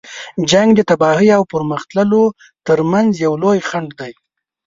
[0.51, 2.23] جنګ د تباهۍ او پرمخ تللو
[2.67, 4.13] تر منځ یو لوی خنډ دی.